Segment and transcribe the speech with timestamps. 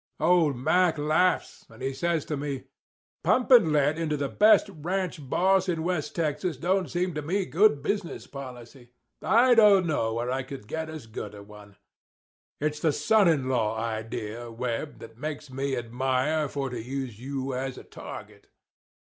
[0.19, 2.63] "Old Mac laughs, and he says to me:
[3.23, 7.83] 'Pumpin' lead into the best ranch boss in West Texas don't seem to me good
[7.83, 8.89] business policy.
[9.21, 11.75] I don't know where I could get as good a one.
[12.59, 17.53] It's the son in law idea, Webb, that makes me admire for to use you
[17.53, 18.47] as a target.